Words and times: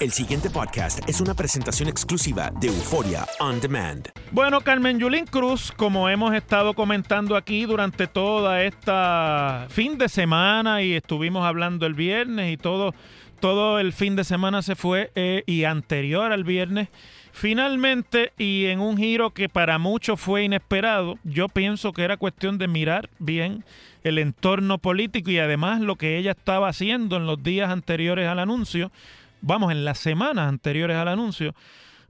El 0.00 0.12
siguiente 0.12 0.48
podcast 0.48 1.06
es 1.06 1.20
una 1.20 1.34
presentación 1.34 1.86
exclusiva 1.86 2.50
de 2.58 2.68
Euforia 2.68 3.26
On 3.38 3.60
Demand. 3.60 4.08
Bueno, 4.32 4.62
Carmen 4.62 4.98
Yulín 4.98 5.26
Cruz, 5.26 5.70
como 5.76 6.08
hemos 6.08 6.34
estado 6.34 6.72
comentando 6.72 7.36
aquí 7.36 7.66
durante 7.66 8.06
toda 8.06 8.64
esta 8.64 9.66
fin 9.68 9.98
de 9.98 10.08
semana 10.08 10.82
y 10.82 10.94
estuvimos 10.94 11.44
hablando 11.44 11.84
el 11.84 11.92
viernes 11.92 12.50
y 12.50 12.56
todo, 12.56 12.94
todo 13.40 13.78
el 13.78 13.92
fin 13.92 14.16
de 14.16 14.24
semana 14.24 14.62
se 14.62 14.74
fue 14.74 15.12
eh, 15.16 15.42
y 15.44 15.64
anterior 15.64 16.32
al 16.32 16.44
viernes, 16.44 16.88
finalmente 17.32 18.32
y 18.38 18.66
en 18.66 18.80
un 18.80 18.96
giro 18.96 19.32
que 19.34 19.50
para 19.50 19.78
muchos 19.78 20.18
fue 20.18 20.44
inesperado, 20.44 21.18
yo 21.24 21.50
pienso 21.50 21.92
que 21.92 22.04
era 22.04 22.16
cuestión 22.16 22.56
de 22.56 22.68
mirar 22.68 23.10
bien 23.18 23.66
el 24.02 24.16
entorno 24.16 24.78
político 24.78 25.30
y 25.30 25.38
además 25.38 25.82
lo 25.82 25.96
que 25.96 26.16
ella 26.16 26.30
estaba 26.30 26.68
haciendo 26.68 27.18
en 27.18 27.26
los 27.26 27.42
días 27.42 27.68
anteriores 27.68 28.26
al 28.28 28.38
anuncio, 28.38 28.90
vamos, 29.40 29.72
en 29.72 29.84
las 29.84 29.98
semanas 29.98 30.48
anteriores 30.48 30.96
al 30.96 31.08
anuncio, 31.08 31.54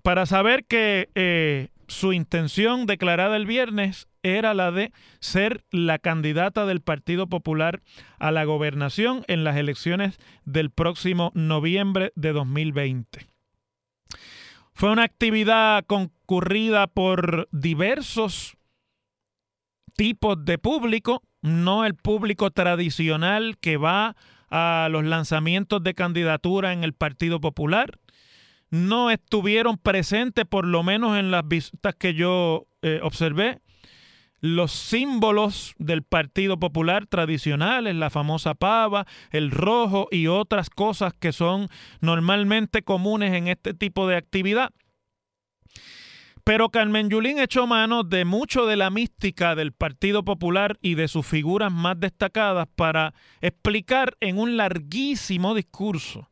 para 0.03 0.27
saber 0.27 0.65
que 0.65 1.09
eh, 1.15 1.69
su 1.89 2.13
intención 2.13 2.87
declarada 2.87 3.37
el 3.37 3.47
viernes 3.47 4.09
era 4.23 4.55
la 4.55 4.71
de 4.71 4.93
ser 5.19 5.65
la 5.71 5.99
candidata 5.99 6.67
del 6.67 6.81
Partido 6.81 7.27
Popular 7.27 7.83
a 8.19 8.31
la 8.31 8.45
gobernación 8.45 9.25
en 9.29 9.45
las 9.45 9.57
elecciones 9.57 10.19
del 10.45 10.71
próximo 10.71 11.33
noviembre 11.35 12.13
de 12.17 12.33
2020. 12.33 13.27
Fue 14.73 14.91
una 14.91 15.05
actividad 15.05 15.85
concurrida 15.87 16.87
por 16.87 17.49
diversos 17.51 18.57
tipos 19.97 20.43
de 20.45 20.59
público, 20.59 21.23
no 21.43 21.85
el 21.85 21.95
público 21.95 22.51
tradicional 22.51 23.59
que 23.59 23.77
va 23.77 24.09
a 24.09 24.17
los 24.51 25.05
lanzamientos 25.05 25.83
de 25.83 25.95
candidatura 25.95 26.73
en 26.73 26.85
el 26.85 26.93
Partido 26.93 27.41
Popular. 27.41 27.99
No 28.71 29.11
estuvieron 29.11 29.79
presentes, 29.79 30.45
por 30.45 30.65
lo 30.65 30.83
menos 30.83 31.19
en 31.19 31.31
las 31.31 31.47
visitas 31.47 31.95
que 31.97 32.15
yo 32.15 32.67
eh, 32.83 33.01
observé, 33.03 33.61
los 34.41 34.73
símbolos 34.73 35.75
del 35.79 36.03
Partido 36.03 36.59
Popular 36.59 37.07
tradicionales, 37.07 37.95
la 37.95 38.11
famosa 38.11 38.55
pava, 38.55 39.07
el 39.33 39.51
rojo 39.51 40.09
y 40.11 40.29
otras 40.29 40.71
cosas 40.71 41.13
que 41.13 41.33
son 41.33 41.69
normalmente 42.01 42.83
comunes 42.83 43.35
en 43.35 43.49
este 43.49 43.75
tipo 43.75 44.07
de 44.07 44.17
actividad. 44.17 44.71
Pero 46.51 46.71
Carmen 46.71 47.09
Yulín 47.09 47.39
echó 47.39 47.69
mano 47.69 48.03
de 48.03 48.25
mucho 48.25 48.67
de 48.67 48.75
la 48.75 48.91
mística 48.91 49.55
del 49.55 49.71
Partido 49.71 50.25
Popular 50.25 50.79
y 50.83 50.97
de 50.97 51.07
sus 51.07 51.25
figuras 51.25 51.73
más 51.73 52.01
destacadas 52.01 52.67
para 52.75 53.15
explicar 53.41 54.17
en 54.19 54.37
un 54.37 54.57
larguísimo 54.57 55.55
discurso 55.55 56.29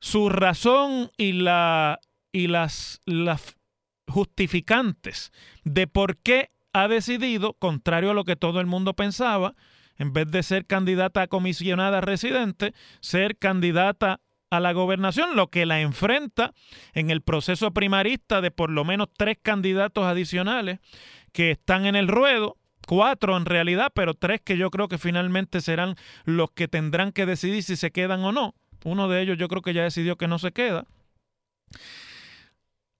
su 0.00 0.28
razón 0.28 1.10
y, 1.16 1.32
la, 1.32 1.98
y 2.30 2.48
las, 2.48 3.00
las 3.06 3.56
justificantes 4.06 5.32
de 5.64 5.86
por 5.86 6.18
qué 6.18 6.50
ha 6.74 6.88
decidido, 6.88 7.54
contrario 7.54 8.10
a 8.10 8.14
lo 8.14 8.24
que 8.24 8.36
todo 8.36 8.60
el 8.60 8.66
mundo 8.66 8.92
pensaba, 8.92 9.54
en 9.96 10.12
vez 10.12 10.30
de 10.30 10.42
ser 10.42 10.66
candidata 10.66 11.22
a 11.22 11.28
comisionada 11.28 12.02
residente, 12.02 12.74
ser 13.00 13.38
candidata 13.38 14.20
a 14.50 14.60
la 14.60 14.72
gobernación, 14.72 15.36
lo 15.36 15.48
que 15.48 15.66
la 15.66 15.80
enfrenta 15.80 16.54
en 16.94 17.10
el 17.10 17.22
proceso 17.22 17.72
primarista 17.72 18.40
de 18.40 18.50
por 18.50 18.70
lo 18.70 18.84
menos 18.84 19.08
tres 19.16 19.36
candidatos 19.40 20.04
adicionales 20.04 20.80
que 21.32 21.50
están 21.50 21.86
en 21.86 21.96
el 21.96 22.08
ruedo, 22.08 22.56
cuatro 22.86 23.36
en 23.36 23.44
realidad, 23.44 23.92
pero 23.94 24.14
tres 24.14 24.40
que 24.40 24.56
yo 24.56 24.70
creo 24.70 24.88
que 24.88 24.98
finalmente 24.98 25.60
serán 25.60 25.96
los 26.24 26.50
que 26.50 26.68
tendrán 26.68 27.12
que 27.12 27.26
decidir 27.26 27.62
si 27.62 27.76
se 27.76 27.90
quedan 27.90 28.20
o 28.20 28.32
no. 28.32 28.54
Uno 28.84 29.08
de 29.08 29.20
ellos 29.22 29.36
yo 29.38 29.48
creo 29.48 29.62
que 29.62 29.74
ya 29.74 29.82
decidió 29.82 30.16
que 30.16 30.28
no 30.28 30.38
se 30.38 30.52
queda. 30.52 30.86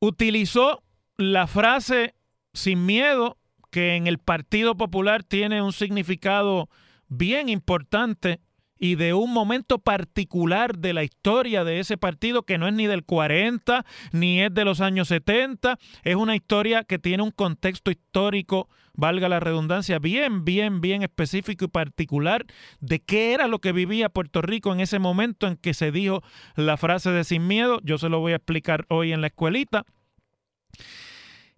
Utilizó 0.01 0.83
la 1.17 1.47
frase 1.47 2.15
sin 2.53 2.85
miedo, 2.87 3.39
que 3.71 3.97
en 3.97 4.07
el 4.07 4.19
Partido 4.19 4.77
Popular 4.77 5.23
tiene 5.25 5.63
un 5.63 5.73
significado 5.73 6.69
bien 7.09 7.49
importante 7.49 8.41
y 8.79 8.95
de 8.95 9.15
un 9.15 9.33
momento 9.33 9.79
particular 9.79 10.79
de 10.79 10.93
la 10.93 11.05
historia 11.05 11.65
de 11.65 11.81
ese 11.81 11.97
partido 11.97 12.43
que 12.43 12.59
no 12.59 12.69
es 12.69 12.75
ni 12.75 12.87
del 12.87 13.05
40 13.05 13.85
ni 14.13 14.43
es 14.43 14.53
de 14.55 14.65
los 14.65 14.81
años 14.81 15.09
70, 15.09 15.79
es 16.05 16.17
una 16.17 16.37
historia 16.37 16.85
que 16.85 16.99
tiene 16.99 17.23
un 17.23 17.31
contexto 17.31 17.91
histórico, 17.91 18.69
valga 18.95 19.29
la 19.29 19.41
redundancia, 19.41 19.99
bien, 19.99 20.45
bien, 20.45 20.81
bien 20.81 21.03
específico 21.03 21.67
y 21.67 21.69
particular 21.69 22.45
de 22.81 23.01
qué 23.01 23.33
era 23.33 23.49
lo 23.49 23.61
que 23.61 23.73
vivía 23.73 24.09
Puerto 24.09 24.43
Rico 24.43 24.73
en 24.73 24.81
ese 24.81 24.99
momento 24.99 25.47
en 25.47 25.57
que 25.57 25.75
se 25.75 25.93
dijo 25.93 26.23
la 26.57 26.77
frase 26.77 27.11
de 27.11 27.25
sin 27.25 27.47
miedo, 27.47 27.81
yo 27.83 27.99
se 27.99 28.09
lo 28.09 28.21
voy 28.21 28.33
a 28.33 28.37
explicar 28.37 28.87
hoy 28.89 29.13
en 29.13 29.21
la 29.21 29.29
escuelita. 29.29 29.85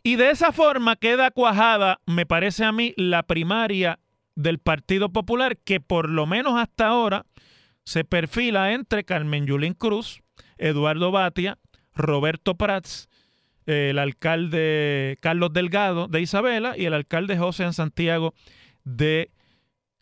Y 0.03 0.17
de 0.17 0.31
esa 0.31 0.53
forma 0.53 0.97
queda 0.97 1.31
cuajada, 1.31 2.01
me 2.07 2.25
parece 2.25 2.65
a 2.65 2.73
mí, 2.73 2.95
la 2.97 3.23
primaria 3.23 3.99
del 4.43 4.59
Partido 4.59 5.11
Popular 5.11 5.57
que 5.59 5.81
por 5.81 6.09
lo 6.09 6.27
menos 6.27 6.59
hasta 6.59 6.87
ahora 6.87 7.27
se 7.85 8.05
perfila 8.05 8.73
entre 8.73 9.05
Carmen 9.05 9.47
Yulín 9.47 9.75
Cruz, 9.75 10.23
Eduardo 10.59 11.11
Batia, 11.11 11.59
Roberto 11.95 12.57
Prats, 12.57 13.09
el 13.67 13.99
alcalde 13.99 15.19
Carlos 15.21 15.53
Delgado 15.53 16.09
de 16.09 16.21
Isabela 16.21 16.77
y 16.77 16.87
el 16.87 16.95
alcalde 16.95 17.37
José 17.37 17.71
Santiago 17.73 18.35
de 18.85 19.31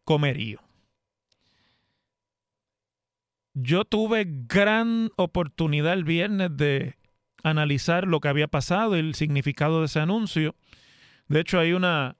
Comerío. 0.04 0.60
Yo 3.54 3.84
tuve 3.84 4.26
gran 4.28 5.10
oportunidad 5.16 5.94
el 5.94 6.04
viernes 6.04 6.56
de 6.56 6.94
analizar 7.42 8.06
lo 8.06 8.20
que 8.20 8.28
había 8.28 8.46
pasado 8.46 8.96
y 8.96 9.00
el 9.00 9.14
significado 9.14 9.80
de 9.80 9.86
ese 9.86 9.98
anuncio. 9.98 10.54
De 11.26 11.40
hecho, 11.40 11.58
hay 11.58 11.72
una, 11.72 12.17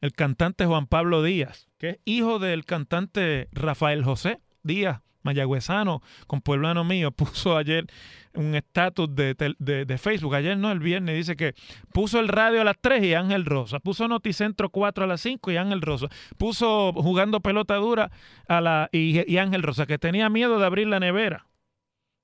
el 0.00 0.12
cantante 0.12 0.66
Juan 0.66 0.86
Pablo 0.86 1.22
Díaz, 1.22 1.68
que 1.78 1.90
es 1.90 1.98
hijo 2.04 2.38
del 2.38 2.64
cantante 2.64 3.48
Rafael 3.52 4.04
José 4.04 4.40
Díaz, 4.62 5.00
mayagüezano, 5.22 6.02
con 6.26 6.40
pueblano 6.40 6.84
mío, 6.84 7.10
puso 7.12 7.56
ayer 7.56 7.86
un 8.34 8.54
estatus 8.54 9.14
de, 9.14 9.34
de, 9.34 9.98
Facebook, 9.98 10.34
ayer 10.34 10.56
no, 10.58 10.70
el 10.70 10.78
viernes, 10.78 11.16
dice 11.16 11.36
que 11.36 11.54
puso 11.92 12.20
el 12.20 12.28
radio 12.28 12.60
a 12.60 12.64
las 12.64 12.76
3 12.80 13.04
y 13.04 13.14
Ángel 13.14 13.44
Rosa, 13.44 13.80
puso 13.80 14.08
Noticentro 14.08 14.68
4 14.68 15.04
a 15.04 15.06
las 15.06 15.20
5 15.22 15.50
y 15.50 15.56
Ángel 15.56 15.80
Rosa, 15.80 16.08
puso 16.36 16.92
jugando 16.92 17.40
pelota 17.40 17.76
dura 17.76 18.10
a 18.46 18.60
la, 18.60 18.88
y 18.92 19.36
Ángel 19.38 19.62
Rosa, 19.62 19.86
que 19.86 19.98
tenía 19.98 20.28
miedo 20.28 20.58
de 20.58 20.66
abrir 20.66 20.86
la 20.86 21.00
nevera. 21.00 21.46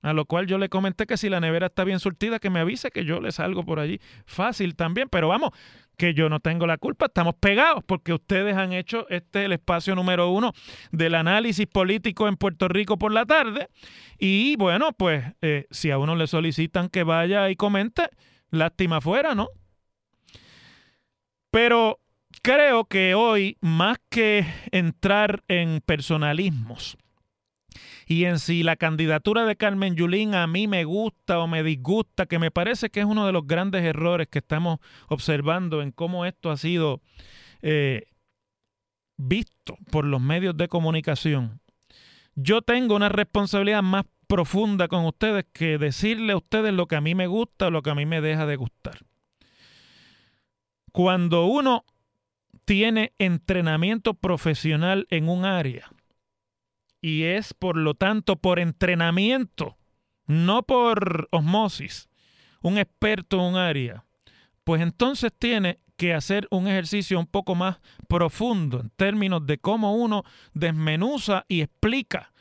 A 0.03 0.13
lo 0.13 0.25
cual 0.25 0.47
yo 0.47 0.57
le 0.57 0.69
comenté 0.69 1.07
que 1.07 1.17
si 1.17 1.29
la 1.29 1.39
nevera 1.39 1.67
está 1.67 1.85
bien 1.85 1.99
surtida, 1.99 2.37
que 2.37 2.49
me 2.49 2.59
avise 2.59 2.91
que 2.91 3.05
yo 3.05 3.21
le 3.21 3.31
salgo 3.31 3.63
por 3.65 3.79
allí. 3.79 3.99
Fácil 4.25 4.75
también, 4.75 5.07
pero 5.09 5.29
vamos, 5.29 5.51
que 5.97 6.13
yo 6.13 6.27
no 6.29 6.39
tengo 6.39 6.67
la 6.67 6.77
culpa, 6.77 7.05
estamos 7.05 7.35
pegados 7.35 7.83
porque 7.85 8.13
ustedes 8.13 8.57
han 8.57 8.73
hecho 8.73 9.07
este 9.09 9.45
el 9.45 9.53
espacio 9.53 9.95
número 9.95 10.29
uno 10.29 10.51
del 10.91 11.15
análisis 11.15 11.67
político 11.67 12.27
en 12.27 12.35
Puerto 12.35 12.67
Rico 12.67 12.97
por 12.97 13.13
la 13.13 13.25
tarde. 13.25 13.69
Y 14.19 14.57
bueno, 14.57 14.91
pues 14.91 15.23
eh, 15.41 15.67
si 15.71 15.89
a 15.89 15.97
uno 15.97 16.15
le 16.15 16.27
solicitan 16.27 16.89
que 16.89 17.03
vaya 17.03 17.49
y 17.49 17.55
comente, 17.55 18.09
lástima 18.49 19.01
fuera, 19.01 19.35
¿no? 19.35 19.47
Pero 21.49 21.99
creo 22.41 22.85
que 22.85 23.15
hoy, 23.15 23.57
más 23.61 23.97
que 24.09 24.45
entrar 24.71 25.43
en 25.47 25.81
personalismos, 25.85 26.97
y 28.07 28.25
en 28.25 28.39
si 28.39 28.63
la 28.63 28.75
candidatura 28.75 29.45
de 29.45 29.55
Carmen 29.55 29.95
Yulín 29.95 30.35
a 30.35 30.47
mí 30.47 30.67
me 30.67 30.83
gusta 30.83 31.39
o 31.39 31.47
me 31.47 31.63
disgusta, 31.63 32.25
que 32.25 32.39
me 32.39 32.51
parece 32.51 32.89
que 32.89 32.99
es 32.99 33.05
uno 33.05 33.25
de 33.25 33.31
los 33.31 33.45
grandes 33.47 33.83
errores 33.83 34.27
que 34.29 34.39
estamos 34.39 34.79
observando 35.07 35.81
en 35.81 35.91
cómo 35.91 36.25
esto 36.25 36.51
ha 36.51 36.57
sido 36.57 37.01
eh, 37.61 38.07
visto 39.17 39.77
por 39.91 40.05
los 40.05 40.21
medios 40.21 40.57
de 40.57 40.67
comunicación. 40.67 41.61
Yo 42.35 42.61
tengo 42.61 42.95
una 42.95 43.09
responsabilidad 43.09 43.83
más 43.83 44.05
profunda 44.27 44.87
con 44.87 45.05
ustedes 45.05 45.45
que 45.53 45.77
decirle 45.77 46.33
a 46.33 46.37
ustedes 46.37 46.73
lo 46.73 46.87
que 46.87 46.95
a 46.95 47.01
mí 47.01 47.13
me 47.13 47.27
gusta 47.27 47.67
o 47.67 47.71
lo 47.71 47.81
que 47.81 47.91
a 47.91 47.95
mí 47.95 48.05
me 48.05 48.21
deja 48.21 48.45
de 48.45 48.55
gustar. 48.55 48.99
Cuando 50.91 51.45
uno 51.45 51.85
tiene 52.65 53.13
entrenamiento 53.17 54.13
profesional 54.13 55.07
en 55.09 55.29
un 55.29 55.45
área, 55.45 55.91
y 57.03 57.23
es 57.23 57.53
por 57.53 57.75
lo 57.75 57.95
tanto 57.95 58.37
por 58.37 58.59
entrenamiento, 58.59 59.77
no 60.25 60.63
por 60.63 61.27
osmosis, 61.31 62.07
un 62.61 62.77
experto 62.77 63.35
en 63.35 63.43
un 63.43 63.55
área, 63.57 64.05
pues 64.63 64.81
entonces 64.81 65.33
tiene 65.37 65.79
que 65.97 66.13
hacer 66.13 66.47
un 66.49 66.65
ejercicio 66.65 67.19
un 67.19 67.27
poco 67.27 67.55
más 67.55 67.81
profundo 68.07 68.79
en 68.79 68.89
términos 68.91 69.45
de 69.45 69.57
cómo 69.57 69.95
uno 69.95 70.23
desmenuza 70.53 71.43
y 71.49 71.59
explica 71.59 72.31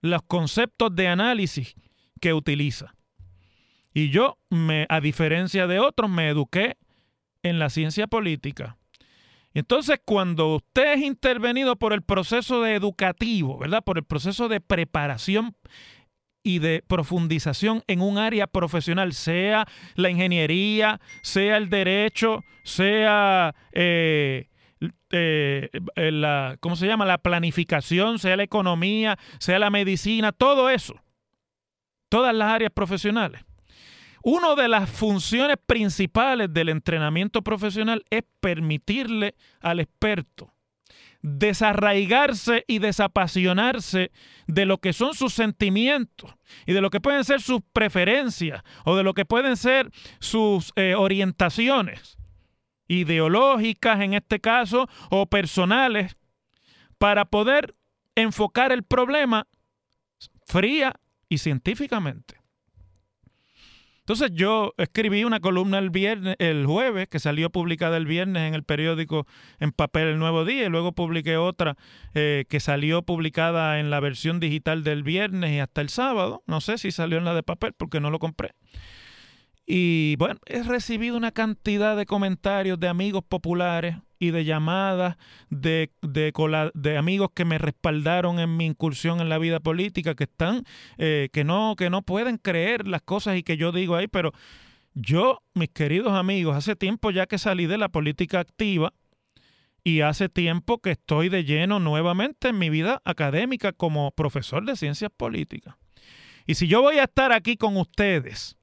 los 0.00 0.22
conceptos 0.22 0.94
de 0.94 1.08
análisis 1.08 1.74
que 2.20 2.32
utiliza. 2.34 2.94
Y 3.92 4.10
yo, 4.10 4.38
me, 4.48 4.86
a 4.88 5.00
diferencia 5.00 5.66
de 5.66 5.80
otros, 5.80 6.08
me 6.08 6.28
eduqué 6.28 6.76
en 7.42 7.58
la 7.58 7.68
ciencia 7.68 8.06
política 8.06 8.76
entonces, 9.58 9.98
cuando 10.04 10.56
usted 10.56 10.94
es 10.94 11.02
intervenido 11.02 11.76
por 11.76 11.92
el 11.92 12.02
proceso 12.02 12.62
de 12.62 12.74
educativo, 12.74 13.58
¿verdad? 13.58 13.82
Por 13.82 13.98
el 13.98 14.04
proceso 14.04 14.48
de 14.48 14.60
preparación 14.60 15.56
y 16.42 16.60
de 16.60 16.84
profundización 16.86 17.82
en 17.88 18.00
un 18.00 18.18
área 18.18 18.46
profesional, 18.46 19.12
sea 19.12 19.66
la 19.96 20.10
ingeniería, 20.10 21.00
sea 21.22 21.56
el 21.56 21.68
derecho, 21.68 22.44
sea 22.62 23.54
eh, 23.72 24.48
eh, 25.10 25.70
la, 25.96 26.56
¿cómo 26.60 26.76
se 26.76 26.86
llama? 26.86 27.04
La 27.04 27.18
planificación, 27.18 28.18
sea 28.18 28.36
la 28.36 28.44
economía, 28.44 29.18
sea 29.40 29.58
la 29.58 29.70
medicina, 29.70 30.32
todo 30.32 30.70
eso, 30.70 30.94
todas 32.08 32.34
las 32.34 32.48
áreas 32.48 32.70
profesionales. 32.72 33.47
Una 34.22 34.54
de 34.54 34.68
las 34.68 34.90
funciones 34.90 35.56
principales 35.64 36.52
del 36.52 36.68
entrenamiento 36.68 37.42
profesional 37.42 38.04
es 38.10 38.24
permitirle 38.40 39.34
al 39.60 39.80
experto 39.80 40.52
desarraigarse 41.22 42.64
y 42.68 42.78
desapasionarse 42.78 44.12
de 44.46 44.66
lo 44.66 44.78
que 44.78 44.92
son 44.92 45.14
sus 45.14 45.34
sentimientos 45.34 46.32
y 46.66 46.72
de 46.72 46.80
lo 46.80 46.90
que 46.90 47.00
pueden 47.00 47.24
ser 47.24 47.40
sus 47.40 47.60
preferencias 47.72 48.62
o 48.84 48.96
de 48.96 49.02
lo 49.02 49.14
que 49.14 49.24
pueden 49.24 49.56
ser 49.56 49.90
sus 50.20 50.72
eh, 50.76 50.94
orientaciones 50.94 52.18
ideológicas 52.86 54.00
en 54.00 54.14
este 54.14 54.40
caso 54.40 54.88
o 55.10 55.26
personales 55.26 56.16
para 56.98 57.24
poder 57.24 57.74
enfocar 58.14 58.72
el 58.72 58.82
problema 58.82 59.46
fría 60.46 60.94
y 61.28 61.38
científicamente. 61.38 62.37
Entonces 64.08 64.30
yo 64.32 64.72
escribí 64.78 65.24
una 65.24 65.38
columna 65.38 65.78
el 65.78 65.90
viernes, 65.90 66.34
el 66.38 66.64
jueves, 66.64 67.08
que 67.08 67.18
salió 67.18 67.50
publicada 67.50 67.98
el 67.98 68.06
viernes 68.06 68.48
en 68.48 68.54
el 68.54 68.62
periódico 68.62 69.26
en 69.60 69.70
papel 69.70 70.08
El 70.08 70.18
Nuevo 70.18 70.46
Día, 70.46 70.64
y 70.64 70.70
luego 70.70 70.92
publiqué 70.92 71.36
otra 71.36 71.76
eh, 72.14 72.46
que 72.48 72.58
salió 72.58 73.02
publicada 73.02 73.78
en 73.80 73.90
la 73.90 74.00
versión 74.00 74.40
digital 74.40 74.82
del 74.82 75.02
viernes 75.02 75.52
y 75.52 75.58
hasta 75.58 75.82
el 75.82 75.90
sábado. 75.90 76.42
No 76.46 76.62
sé 76.62 76.78
si 76.78 76.90
salió 76.90 77.18
en 77.18 77.26
la 77.26 77.34
de 77.34 77.42
papel 77.42 77.74
porque 77.76 78.00
no 78.00 78.08
lo 78.08 78.18
compré. 78.18 78.54
Y 79.66 80.16
bueno, 80.16 80.40
he 80.46 80.62
recibido 80.62 81.14
una 81.14 81.32
cantidad 81.32 81.94
de 81.94 82.06
comentarios 82.06 82.80
de 82.80 82.88
amigos 82.88 83.24
populares 83.28 83.96
y 84.18 84.30
de 84.30 84.44
llamadas 84.44 85.16
de, 85.50 85.90
de, 86.02 86.96
amigos 86.96 87.30
que 87.34 87.44
me 87.44 87.58
respaldaron 87.58 88.40
en 88.40 88.56
mi 88.56 88.66
incursión 88.66 89.20
en 89.20 89.28
la 89.28 89.38
vida 89.38 89.60
política, 89.60 90.14
que 90.14 90.24
están, 90.24 90.64
eh, 90.98 91.28
que, 91.32 91.44
no, 91.44 91.74
que 91.76 91.90
no 91.90 92.02
pueden 92.02 92.38
creer 92.38 92.86
las 92.88 93.02
cosas 93.02 93.36
y 93.36 93.42
que 93.42 93.56
yo 93.56 93.72
digo 93.72 93.96
ahí, 93.96 94.08
pero 94.08 94.32
yo, 94.94 95.42
mis 95.54 95.68
queridos 95.68 96.12
amigos, 96.12 96.56
hace 96.56 96.74
tiempo 96.74 97.10
ya 97.10 97.26
que 97.26 97.38
salí 97.38 97.66
de 97.66 97.78
la 97.78 97.88
política 97.88 98.40
activa 98.40 98.92
y 99.84 100.00
hace 100.00 100.28
tiempo 100.28 100.78
que 100.78 100.90
estoy 100.90 101.28
de 101.28 101.44
lleno 101.44 101.78
nuevamente 101.78 102.48
en 102.48 102.58
mi 102.58 102.68
vida 102.68 103.00
académica 103.04 103.72
como 103.72 104.10
profesor 104.10 104.64
de 104.66 104.76
ciencias 104.76 105.10
políticas. 105.16 105.76
Y 106.46 106.54
si 106.54 106.66
yo 106.66 106.82
voy 106.82 106.98
a 106.98 107.04
estar 107.04 107.32
aquí 107.32 107.56
con 107.56 107.76
ustedes, 107.76 108.57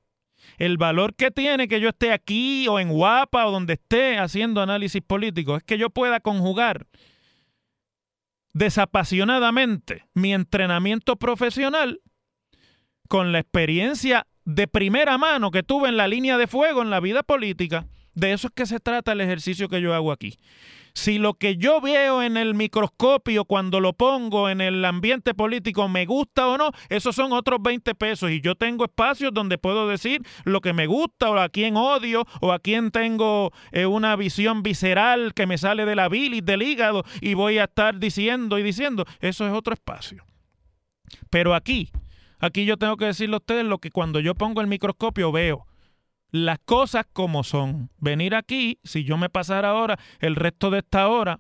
el 0.57 0.77
valor 0.77 1.15
que 1.15 1.31
tiene 1.31 1.67
que 1.67 1.79
yo 1.79 1.89
esté 1.89 2.11
aquí 2.11 2.67
o 2.67 2.79
en 2.79 2.89
Guapa 2.89 3.45
o 3.45 3.51
donde 3.51 3.73
esté 3.73 4.17
haciendo 4.17 4.61
análisis 4.61 5.01
político 5.01 5.57
es 5.57 5.63
que 5.63 5.77
yo 5.77 5.89
pueda 5.89 6.19
conjugar 6.19 6.87
desapasionadamente 8.53 10.05
mi 10.13 10.33
entrenamiento 10.33 11.17
profesional 11.17 12.01
con 13.09 13.31
la 13.31 13.39
experiencia 13.39 14.27
de 14.45 14.67
primera 14.67 15.17
mano 15.17 15.51
que 15.51 15.63
tuve 15.63 15.89
en 15.89 15.97
la 15.97 16.07
línea 16.07 16.37
de 16.37 16.47
fuego 16.47 16.81
en 16.81 16.89
la 16.89 16.99
vida 16.99 17.23
política. 17.23 17.87
De 18.13 18.31
eso 18.31 18.47
es 18.47 18.53
que 18.53 18.65
se 18.65 18.79
trata 18.79 19.11
el 19.11 19.21
ejercicio 19.21 19.67
que 19.67 19.81
yo 19.81 19.93
hago 19.93 20.11
aquí. 20.11 20.37
Si 20.95 21.17
lo 21.17 21.33
que 21.33 21.57
yo 21.57 21.81
veo 21.81 22.23
en 22.23 22.37
el 22.37 22.55
microscopio 22.55 23.43
cuando 23.43 23.81
lo 23.81 23.91
pongo 23.91 24.49
en 24.49 24.61
el 24.61 24.83
ambiente 24.85 25.33
político 25.33 25.89
me 25.89 26.05
gusta 26.05 26.47
o 26.47 26.57
no, 26.57 26.71
esos 26.87 27.13
son 27.17 27.33
otros 27.33 27.61
20 27.61 27.93
pesos. 27.95 28.31
Y 28.31 28.39
yo 28.39 28.55
tengo 28.55 28.85
espacios 28.85 29.33
donde 29.33 29.57
puedo 29.57 29.89
decir 29.89 30.21
lo 30.45 30.61
que 30.61 30.71
me 30.71 30.87
gusta 30.87 31.29
o 31.29 31.37
a 31.37 31.49
quién 31.49 31.75
odio 31.75 32.25
o 32.39 32.53
a 32.53 32.59
quién 32.59 32.91
tengo 32.91 33.51
eh, 33.73 33.85
una 33.85 34.15
visión 34.15 34.63
visceral 34.63 35.33
que 35.33 35.45
me 35.45 35.57
sale 35.57 35.85
de 35.85 35.95
la 35.95 36.07
bilis, 36.07 36.45
del 36.45 36.63
hígado 36.63 37.03
y 37.19 37.33
voy 37.33 37.57
a 37.57 37.65
estar 37.65 37.99
diciendo 37.99 38.57
y 38.57 38.63
diciendo. 38.63 39.03
Eso 39.19 39.45
es 39.45 39.53
otro 39.53 39.73
espacio. 39.73 40.23
Pero 41.29 41.55
aquí, 41.55 41.91
aquí 42.39 42.63
yo 42.63 42.77
tengo 42.77 42.95
que 42.95 43.05
decirle 43.05 43.35
a 43.35 43.39
ustedes 43.39 43.65
lo 43.65 43.79
que 43.79 43.91
cuando 43.91 44.21
yo 44.21 44.33
pongo 44.33 44.61
el 44.61 44.67
microscopio 44.67 45.33
veo 45.33 45.67
las 46.31 46.59
cosas 46.59 47.05
como 47.11 47.43
son. 47.43 47.89
Venir 47.97 48.35
aquí, 48.35 48.79
si 48.83 49.03
yo 49.03 49.17
me 49.17 49.29
pasara 49.29 49.69
ahora 49.69 49.97
el 50.19 50.35
resto 50.35 50.69
de 50.69 50.79
esta 50.79 51.07
hora 51.07 51.39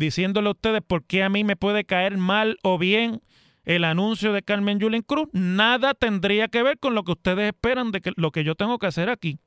diciéndole 0.00 0.48
a 0.48 0.52
ustedes 0.52 0.80
por 0.82 1.04
qué 1.04 1.22
a 1.22 1.28
mí 1.28 1.44
me 1.44 1.56
puede 1.56 1.84
caer 1.84 2.16
mal 2.16 2.58
o 2.62 2.78
bien 2.78 3.22
el 3.64 3.84
anuncio 3.84 4.32
de 4.32 4.42
Carmen 4.42 4.80
Yulín 4.80 5.02
Cruz, 5.02 5.28
nada 5.32 5.94
tendría 5.94 6.48
que 6.48 6.62
ver 6.62 6.78
con 6.78 6.94
lo 6.94 7.04
que 7.04 7.12
ustedes 7.12 7.46
esperan 7.46 7.92
de 7.92 8.00
que, 8.00 8.12
lo 8.16 8.32
que 8.32 8.42
yo 8.42 8.54
tengo 8.54 8.78
que 8.78 8.86
hacer 8.86 9.10
aquí. 9.10 9.38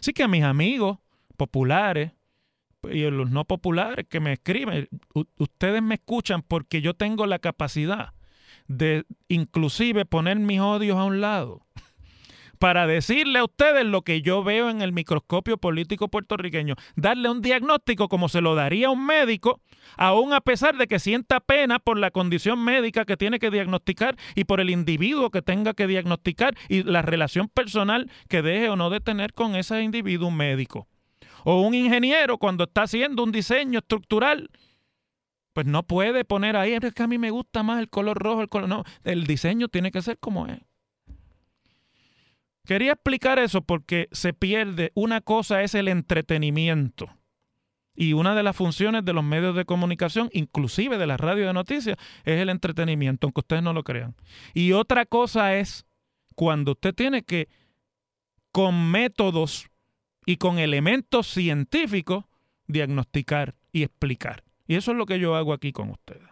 Así 0.00 0.12
que 0.12 0.24
a 0.24 0.28
mis 0.28 0.42
amigos 0.42 0.98
populares 1.36 2.12
y 2.90 3.04
a 3.04 3.10
los 3.10 3.30
no 3.30 3.44
populares 3.44 4.06
que 4.08 4.20
me 4.20 4.32
escriben, 4.32 4.88
ustedes 5.38 5.82
me 5.82 5.94
escuchan 5.94 6.42
porque 6.42 6.82
yo 6.82 6.94
tengo 6.94 7.26
la 7.26 7.38
capacidad 7.38 8.12
de 8.66 9.04
inclusive 9.28 10.04
poner 10.04 10.38
mis 10.38 10.60
odios 10.60 10.98
a 10.98 11.04
un 11.04 11.20
lado 11.20 11.64
para 12.58 12.86
decirle 12.86 13.38
a 13.38 13.44
ustedes 13.44 13.84
lo 13.84 14.02
que 14.02 14.22
yo 14.22 14.42
veo 14.44 14.70
en 14.70 14.82
el 14.82 14.92
microscopio 14.92 15.58
político 15.58 16.08
puertorriqueño, 16.08 16.74
darle 16.96 17.28
un 17.28 17.42
diagnóstico 17.42 18.08
como 18.08 18.28
se 18.28 18.40
lo 18.40 18.54
daría 18.54 18.90
un 18.90 19.04
médico, 19.06 19.60
aún 19.96 20.32
a 20.32 20.40
pesar 20.40 20.76
de 20.76 20.86
que 20.86 20.98
sienta 20.98 21.40
pena 21.40 21.78
por 21.78 21.98
la 21.98 22.10
condición 22.10 22.64
médica 22.64 23.04
que 23.04 23.16
tiene 23.16 23.38
que 23.38 23.50
diagnosticar 23.50 24.16
y 24.34 24.44
por 24.44 24.60
el 24.60 24.70
individuo 24.70 25.30
que 25.30 25.42
tenga 25.42 25.74
que 25.74 25.86
diagnosticar 25.86 26.54
y 26.68 26.82
la 26.82 27.02
relación 27.02 27.48
personal 27.48 28.10
que 28.28 28.42
deje 28.42 28.68
o 28.68 28.76
no 28.76 28.90
de 28.90 29.00
tener 29.00 29.32
con 29.32 29.56
ese 29.56 29.82
individuo 29.82 30.30
médico. 30.30 30.86
O 31.44 31.60
un 31.60 31.74
ingeniero 31.74 32.38
cuando 32.38 32.64
está 32.64 32.82
haciendo 32.82 33.22
un 33.22 33.32
diseño 33.32 33.80
estructural 33.80 34.50
Pues 35.52 35.66
no 35.66 35.84
puede 35.84 36.24
poner 36.24 36.56
ahí, 36.56 36.72
es 36.72 36.94
que 36.94 37.02
a 37.04 37.06
mí 37.06 37.16
me 37.16 37.30
gusta 37.30 37.62
más 37.62 37.78
el 37.78 37.88
color 37.88 38.18
rojo, 38.18 38.42
el 38.42 38.48
color. 38.48 38.68
No, 38.68 38.84
el 39.04 39.24
diseño 39.24 39.68
tiene 39.68 39.92
que 39.92 40.02
ser 40.02 40.18
como 40.18 40.48
es. 40.48 40.60
Quería 42.64 42.92
explicar 42.92 43.38
eso 43.38 43.62
porque 43.62 44.08
se 44.12 44.32
pierde. 44.32 44.90
Una 44.94 45.20
cosa 45.20 45.62
es 45.62 45.74
el 45.74 45.88
entretenimiento. 45.88 47.10
Y 47.96 48.12
una 48.12 48.34
de 48.34 48.42
las 48.42 48.56
funciones 48.56 49.04
de 49.04 49.12
los 49.12 49.22
medios 49.22 49.54
de 49.54 49.64
comunicación, 49.64 50.28
inclusive 50.32 50.98
de 50.98 51.06
la 51.06 51.16
radio 51.16 51.46
de 51.46 51.52
noticias, 51.52 51.96
es 52.24 52.40
el 52.40 52.48
entretenimiento, 52.48 53.26
aunque 53.26 53.40
ustedes 53.40 53.62
no 53.62 53.72
lo 53.72 53.84
crean. 53.84 54.16
Y 54.52 54.72
otra 54.72 55.06
cosa 55.06 55.56
es 55.56 55.86
cuando 56.34 56.72
usted 56.72 56.94
tiene 56.94 57.22
que, 57.22 57.48
con 58.50 58.90
métodos 58.90 59.68
y 60.26 60.38
con 60.38 60.58
elementos 60.58 61.28
científicos, 61.28 62.24
diagnosticar 62.66 63.54
y 63.70 63.84
explicar. 63.84 64.42
Y 64.66 64.76
eso 64.76 64.90
es 64.90 64.96
lo 64.96 65.06
que 65.06 65.20
yo 65.20 65.36
hago 65.36 65.52
aquí 65.52 65.70
con 65.70 65.90
ustedes. 65.90 66.28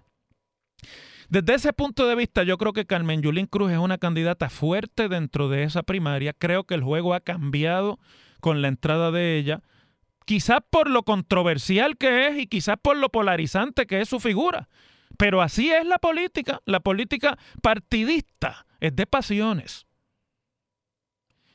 Desde 1.32 1.54
ese 1.54 1.72
punto 1.72 2.06
de 2.06 2.14
vista, 2.14 2.42
yo 2.42 2.58
creo 2.58 2.74
que 2.74 2.84
Carmen 2.84 3.22
Yulín 3.22 3.46
Cruz 3.46 3.72
es 3.72 3.78
una 3.78 3.96
candidata 3.96 4.50
fuerte 4.50 5.08
dentro 5.08 5.48
de 5.48 5.62
esa 5.62 5.82
primaria. 5.82 6.34
Creo 6.34 6.64
que 6.64 6.74
el 6.74 6.82
juego 6.82 7.14
ha 7.14 7.20
cambiado 7.20 7.98
con 8.40 8.60
la 8.60 8.68
entrada 8.68 9.10
de 9.10 9.38
ella, 9.38 9.62
quizás 10.26 10.58
por 10.68 10.90
lo 10.90 11.04
controversial 11.04 11.96
que 11.96 12.26
es 12.26 12.36
y 12.36 12.46
quizás 12.46 12.76
por 12.82 12.98
lo 12.98 13.08
polarizante 13.08 13.86
que 13.86 14.02
es 14.02 14.10
su 14.10 14.20
figura. 14.20 14.68
Pero 15.16 15.40
así 15.40 15.70
es 15.70 15.86
la 15.86 15.96
política. 15.96 16.60
La 16.66 16.80
política 16.80 17.38
partidista 17.62 18.66
es 18.78 18.94
de 18.94 19.06
pasiones. 19.06 19.86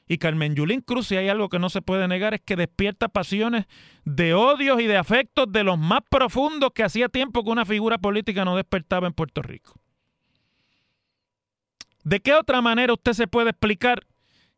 Y 0.07 0.17
Carmen 0.19 0.55
Yulín 0.55 0.81
Cruz, 0.81 1.07
si 1.07 1.17
hay 1.17 1.27
algo 1.27 1.49
que 1.49 1.59
no 1.59 1.69
se 1.69 1.81
puede 1.81 2.07
negar, 2.07 2.33
es 2.33 2.41
que 2.41 2.55
despierta 2.55 3.09
pasiones 3.09 3.65
de 4.05 4.33
odios 4.33 4.79
y 4.79 4.87
de 4.87 4.97
afectos 4.97 5.51
de 5.51 5.63
los 5.63 5.77
más 5.77 5.99
profundos 6.09 6.71
que 6.73 6.83
hacía 6.83 7.09
tiempo 7.09 7.43
que 7.43 7.49
una 7.49 7.65
figura 7.65 7.97
política 7.97 8.45
no 8.45 8.55
despertaba 8.55 9.07
en 9.07 9.13
Puerto 9.13 9.41
Rico. 9.41 9.73
¿De 12.03 12.21
qué 12.21 12.33
otra 12.33 12.61
manera 12.61 12.93
usted 12.93 13.11
se 13.11 13.27
puede 13.27 13.49
explicar 13.49 14.07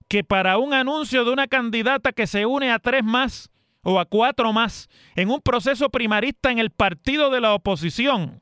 que 0.07 0.23
para 0.23 0.59
un 0.59 0.73
anuncio 0.73 1.25
de 1.25 1.31
una 1.31 1.47
candidata 1.47 2.11
que 2.11 2.27
se 2.27 2.45
une 2.45 2.71
a 2.71 2.77
tres 2.77 3.03
más 3.03 3.49
o 3.81 3.99
a 3.99 4.05
cuatro 4.05 4.53
más 4.53 4.87
en 5.15 5.31
un 5.31 5.41
proceso 5.41 5.89
primarista 5.89 6.51
en 6.51 6.59
el 6.59 6.69
partido 6.69 7.31
de 7.31 7.41
la 7.41 7.55
oposición, 7.55 8.41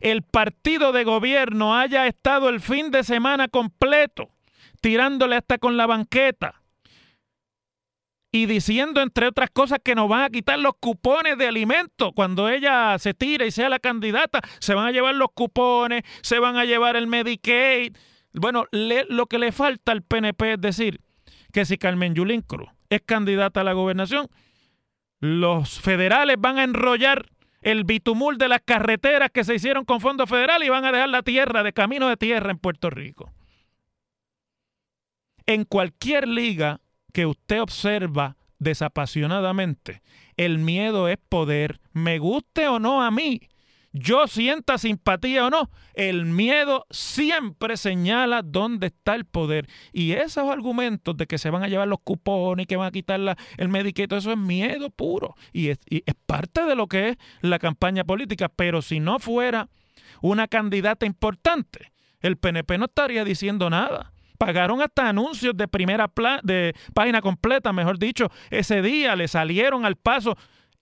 el 0.00 0.22
partido 0.22 0.90
de 0.90 1.04
gobierno 1.04 1.76
haya 1.76 2.08
estado 2.08 2.48
el 2.48 2.60
fin 2.60 2.90
de 2.90 3.04
semana 3.04 3.46
completo 3.46 4.30
tirándole 4.80 5.36
hasta 5.36 5.58
con 5.58 5.76
la 5.76 5.86
banqueta 5.86 6.62
y 8.30 8.46
diciendo, 8.46 9.00
entre 9.00 9.26
otras 9.26 9.50
cosas, 9.50 9.78
que 9.82 9.94
nos 9.94 10.08
van 10.08 10.22
a 10.22 10.30
quitar 10.30 10.58
los 10.58 10.74
cupones 10.78 11.38
de 11.38 11.48
alimentos. 11.48 12.12
Cuando 12.14 12.48
ella 12.48 12.98
se 12.98 13.14
tire 13.14 13.46
y 13.46 13.50
sea 13.50 13.68
la 13.68 13.78
candidata, 13.78 14.40
se 14.58 14.74
van 14.74 14.86
a 14.86 14.92
llevar 14.92 15.14
los 15.14 15.28
cupones, 15.32 16.02
se 16.22 16.38
van 16.38 16.56
a 16.56 16.64
llevar 16.64 16.96
el 16.96 17.06
Medicaid. 17.06 17.96
Bueno, 18.34 18.66
lo 18.70 19.26
que 19.26 19.38
le 19.38 19.52
falta 19.52 19.92
al 19.92 20.02
PNP 20.02 20.54
es 20.54 20.60
decir 20.60 21.00
que 21.52 21.64
si 21.64 21.78
Carmen 21.78 22.14
Yulín 22.14 22.42
Cruz 22.42 22.68
es 22.90 23.00
candidata 23.00 23.62
a 23.62 23.64
la 23.64 23.72
gobernación, 23.72 24.28
los 25.20 25.80
federales 25.80 26.36
van 26.38 26.58
a 26.58 26.64
enrollar 26.64 27.26
el 27.62 27.84
bitumul 27.84 28.38
de 28.38 28.48
las 28.48 28.60
carreteras 28.64 29.30
que 29.32 29.42
se 29.42 29.54
hicieron 29.54 29.84
con 29.84 30.00
fondos 30.00 30.28
federales 30.28 30.66
y 30.66 30.70
van 30.70 30.84
a 30.84 30.92
dejar 30.92 31.08
la 31.08 31.22
tierra 31.22 31.62
de 31.62 31.72
camino 31.72 32.08
de 32.08 32.16
tierra 32.16 32.50
en 32.50 32.58
Puerto 32.58 32.90
Rico. 32.90 33.32
En 35.48 35.64
cualquier 35.64 36.28
liga 36.28 36.82
que 37.14 37.24
usted 37.24 37.62
observa 37.62 38.36
desapasionadamente, 38.58 40.02
el 40.36 40.58
miedo 40.58 41.08
es 41.08 41.16
poder, 41.26 41.80
me 41.94 42.18
guste 42.18 42.68
o 42.68 42.78
no 42.78 43.02
a 43.02 43.10
mí, 43.10 43.40
yo 43.94 44.26
sienta 44.26 44.76
simpatía 44.76 45.46
o 45.46 45.50
no, 45.50 45.70
el 45.94 46.26
miedo 46.26 46.84
siempre 46.90 47.78
señala 47.78 48.42
dónde 48.42 48.88
está 48.88 49.14
el 49.14 49.24
poder. 49.24 49.70
Y 49.90 50.12
esos 50.12 50.50
argumentos 50.50 51.16
de 51.16 51.26
que 51.26 51.38
se 51.38 51.48
van 51.48 51.62
a 51.62 51.68
llevar 51.68 51.88
los 51.88 52.00
cupones 52.00 52.64
y 52.64 52.66
que 52.66 52.76
van 52.76 52.88
a 52.88 52.92
quitar 52.92 53.18
el 53.56 53.68
mediquito, 53.70 54.18
eso 54.18 54.30
es 54.30 54.36
miedo 54.36 54.90
puro. 54.90 55.34
Y 55.54 55.68
es, 55.68 55.78
y 55.88 56.02
es 56.04 56.14
parte 56.26 56.66
de 56.66 56.74
lo 56.74 56.88
que 56.88 57.08
es 57.08 57.16
la 57.40 57.58
campaña 57.58 58.04
política. 58.04 58.50
Pero 58.50 58.82
si 58.82 59.00
no 59.00 59.18
fuera 59.18 59.70
una 60.20 60.46
candidata 60.46 61.06
importante, 61.06 61.90
el 62.20 62.36
PNP 62.36 62.76
no 62.76 62.84
estaría 62.84 63.24
diciendo 63.24 63.70
nada 63.70 64.12
pagaron 64.38 64.80
hasta 64.80 65.08
anuncios 65.08 65.56
de 65.56 65.68
primera 65.68 66.10
de 66.42 66.74
página 66.94 67.20
completa, 67.20 67.72
mejor 67.72 67.98
dicho, 67.98 68.30
ese 68.50 68.80
día 68.80 69.16
le 69.16 69.28
salieron 69.28 69.84
al 69.84 69.96
paso 69.96 70.36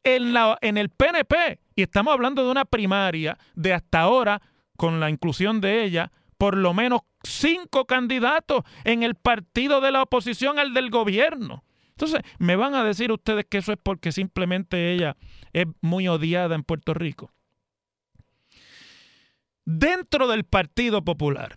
en, 0.04 0.32
la, 0.32 0.58
en 0.60 0.76
el 0.76 0.90
PNP. 0.90 1.58
Y 1.74 1.82
estamos 1.82 2.12
hablando 2.12 2.44
de 2.44 2.50
una 2.50 2.64
primaria 2.64 3.36
de 3.54 3.72
hasta 3.72 4.00
ahora, 4.00 4.40
con 4.76 5.00
la 5.00 5.10
inclusión 5.10 5.60
de 5.60 5.84
ella, 5.84 6.12
por 6.38 6.56
lo 6.56 6.74
menos 6.74 7.00
cinco 7.22 7.86
candidatos 7.86 8.62
en 8.84 9.02
el 9.02 9.14
partido 9.14 9.80
de 9.80 9.90
la 9.90 10.02
oposición 10.02 10.58
al 10.58 10.74
del 10.74 10.90
gobierno. 10.90 11.64
Entonces, 11.90 12.20
me 12.38 12.56
van 12.56 12.74
a 12.74 12.84
decir 12.84 13.10
ustedes 13.10 13.46
que 13.48 13.58
eso 13.58 13.72
es 13.72 13.78
porque 13.82 14.12
simplemente 14.12 14.92
ella 14.92 15.16
es 15.54 15.66
muy 15.80 16.08
odiada 16.08 16.54
en 16.54 16.62
Puerto 16.62 16.92
Rico. 16.92 17.32
Dentro 19.64 20.28
del 20.28 20.44
Partido 20.44 21.02
Popular, 21.02 21.56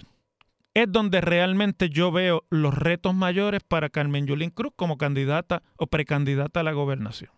es 0.82 0.92
donde 0.92 1.22
realmente 1.22 1.90
yo 1.90 2.12
veo 2.12 2.46
los 2.50 2.74
retos 2.74 3.14
mayores 3.14 3.62
para 3.68 3.90
Carmen 3.90 4.26
Yulín 4.28 4.50
Cruz 4.50 4.74
como 4.76 4.98
candidata 4.98 5.64
o 5.78 5.88
precandidata 5.88 6.60
a 6.60 6.64
la 6.64 6.72
gobernación. 6.72 7.32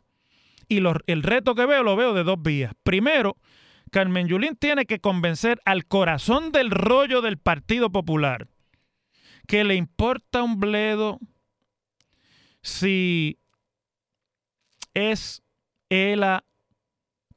Y 0.68 0.82
el 1.08 1.24
reto 1.24 1.54
que 1.56 1.66
veo 1.66 1.84
lo 1.84 1.96
veo 1.96 2.14
de 2.14 2.24
dos 2.24 2.42
vías. 2.42 2.74
Primero, 2.84 3.36
Carmen 3.92 4.28
Yulín 4.28 4.56
tiene 4.56 4.86
que 4.86 5.00
convencer 5.00 5.60
al 5.66 5.86
corazón 5.86 6.52
del 6.52 6.72
rollo 6.72 7.22
del 7.22 7.38
Partido 7.38 7.92
Popular 7.92 8.48
que 9.48 9.66
le 9.66 9.76
importa 9.76 10.44
un 10.44 10.60
bledo 10.60 11.20
si 12.62 13.38
es 14.94 15.44
ELA 15.90 16.46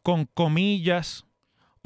con 0.03 0.27
comillas 0.27 1.25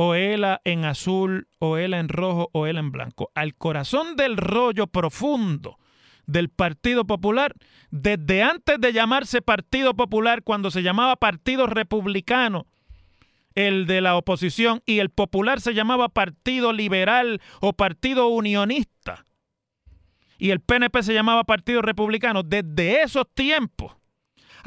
o 0.01 0.15
ELA 0.15 0.61
en 0.63 0.85
azul, 0.85 1.49
o 1.59 1.77
ELA 1.77 1.99
en 1.99 2.09
rojo, 2.09 2.51
o 2.53 2.69
ELA 2.69 2.79
en 2.79 2.93
blanco. 2.93 3.33
Al 3.35 3.57
corazón 3.57 4.15
del 4.15 4.37
rollo 4.37 4.87
profundo 4.87 5.77
del 6.25 6.51
Partido 6.51 7.05
Popular, 7.05 7.53
desde 7.91 8.45
antes 8.45 8.81
de 8.81 8.93
llamarse 8.93 9.43
Partido 9.43 9.95
Popular, 9.95 10.45
cuando 10.45 10.71
se 10.71 10.85
llamaba 10.85 11.17
Partido 11.17 11.67
Republicano, 11.67 12.69
el 13.57 13.87
de 13.87 14.01
la 14.01 14.17
oposición, 14.17 14.83
y 14.87 15.01
el 15.01 15.11
popular 15.11 15.61
se 15.61 15.75
llamaba 15.75 16.09
Partido 16.11 16.73
Liberal 16.73 17.41
o 17.61 17.73
Partido 17.73 18.29
Unionista, 18.29 19.25
y 20.39 20.51
el 20.51 20.61
PNP 20.61 21.03
se 21.03 21.13
llamaba 21.13 21.43
Partido 21.43 21.83
Republicano, 21.83 22.45
desde 22.45 23.03
esos 23.03 23.27
tiempos 23.35 23.98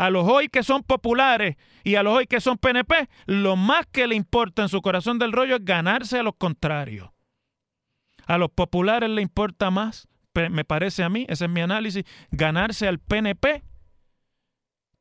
a 0.02 0.10
los 0.10 0.28
hoy 0.28 0.50
que 0.50 0.64
son 0.64 0.82
populares 0.82 1.58
y 1.84 1.94
a 1.94 2.02
los 2.02 2.18
hoy 2.18 2.26
que 2.26 2.42
son 2.42 2.58
PNP, 2.58 3.08
lo 3.28 3.56
más 3.56 3.86
que 3.86 4.08
le 4.08 4.16
importa 4.16 4.64
en 4.64 4.70
su 4.70 4.82
corazón 4.82 5.20
del 5.20 5.32
rollo 5.32 5.58
es 5.58 5.64
ganarse 5.64 6.18
a 6.18 6.24
los 6.24 6.34
contrarios. 6.38 7.12
A 8.26 8.40
los 8.40 8.50
populares 8.50 9.12
le 9.12 9.22
importa 9.22 9.70
más, 9.70 10.08
me 10.34 10.66
parece 10.66 11.04
a 11.04 11.10
mí, 11.10 11.28
ese 11.30 11.46
es 11.46 11.52
mi 11.52 11.62
análisis, 11.62 12.04
ganarse 12.32 12.88
al 12.88 12.98
PNP 12.98 13.62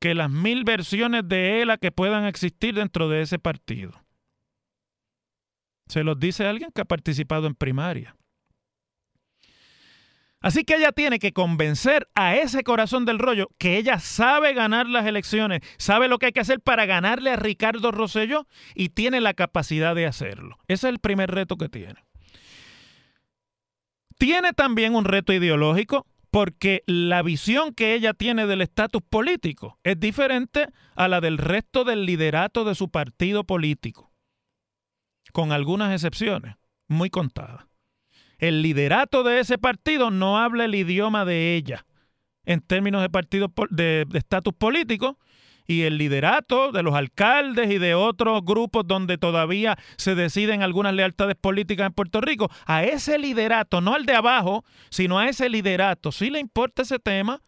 que 0.01 0.15
las 0.15 0.31
mil 0.31 0.65
versiones 0.65 1.27
de 1.27 1.63
ELA 1.63 1.79
que 1.79 1.93
puedan 1.93 2.27
existir 2.27 2.75
dentro 2.75 3.09
de 3.09 3.23
ese 3.23 3.39
partido. 3.39 4.05
Se 5.87 6.05
los 6.05 6.21
dice 6.21 6.47
alguien 6.47 6.73
que 6.75 6.83
ha 6.83 6.85
participado 6.85 7.47
en 7.47 7.55
primaria. 7.55 8.17
Así 10.43 10.65
que 10.65 10.77
ella 10.77 10.93
tiene 10.93 11.19
que 11.19 11.33
convencer 11.33 12.09
a 12.15 12.35
ese 12.35 12.63
corazón 12.63 13.05
del 13.05 13.19
rollo 13.19 13.49
que 13.59 13.77
ella 13.77 14.01
sabe 14.01 14.55
ganar 14.55 14.87
las 14.87 15.05
elecciones, 15.05 15.61
sabe 15.77 16.09
lo 16.09 16.19
que 16.19 16.27
hay 16.27 16.33
que 16.33 16.41
hacer 16.41 16.61
para 16.61 16.87
ganarle 16.87 17.31
a 17.31 17.37
Ricardo 17.37 17.93
Rosselló 17.93 18.47
y 18.75 18.89
tiene 18.89 19.21
la 19.21 19.35
capacidad 19.35 19.95
de 19.95 20.07
hacerlo. 20.07 20.57
Ese 20.67 20.89
es 20.89 20.95
el 20.95 20.99
primer 20.99 21.31
reto 21.31 21.57
que 21.57 21.69
tiene. 21.69 22.07
Tiene 24.17 24.55
también 24.55 24.95
un 24.95 25.05
reto 25.05 25.35
ideológico 25.35 26.07
porque 26.31 26.85
la 26.87 27.23
visión 27.23 27.75
que 27.75 27.95
ella 27.95 28.15
tiene 28.15 28.47
del 28.47 28.63
estatus 28.63 29.03
político 29.03 29.79
es 29.83 30.01
diferente 30.01 30.69
a 30.95 31.09
la 31.09 31.21
del 31.21 31.37
resto 31.37 31.85
del 31.85 32.07
liderato 32.07 32.65
de 32.65 32.75
su 32.75 32.89
partido 32.89 33.45
político, 33.45 34.11
con 35.33 35.53
algunas 35.53 35.93
excepciones 35.93 36.57
muy 36.89 37.11
contadas 37.11 37.70
el 38.41 38.63
liderato 38.63 39.23
de 39.23 39.39
ese 39.39 39.59
partido 39.59 40.11
no 40.11 40.39
habla 40.39 40.65
el 40.65 40.75
idioma 40.75 41.25
de 41.25 41.55
ella 41.55 41.87
en 42.45 42.61
términos 42.61 43.03
de 43.03 43.11
partido 43.11 43.53
de 43.71 44.07
estatus 44.15 44.55
político 44.55 45.19
y 45.67 45.83
el 45.83 45.99
liderato 45.99 46.73
de 46.73 46.83
los 46.83 46.95
alcaldes 46.95 47.71
y 47.71 47.79
de 47.79 47.95
otros 47.95 48.45
grupos 48.45 48.87
donde 48.87 49.19
todavía 49.19 49.79
se 49.97 50.17
deciden 50.17 50.63
algunas 50.63 50.95
lealtades 50.95 51.37
políticas 51.41 51.87
en 51.87 51.93
Puerto 51.93 52.21
Rico, 52.21 52.51
a 52.67 52.83
ese 52.83 53.19
liderato, 53.19 53.81
no 53.81 53.95
al 53.95 54.05
de 54.05 54.15
abajo, 54.15 54.65
sino 54.89 55.21
a 55.21 55.29
ese 55.29 55.49
liderato, 55.49 56.11
sí 56.11 56.31
le 56.31 56.41
importa 56.41 56.83
ese 56.83 56.99
tema 56.99 57.41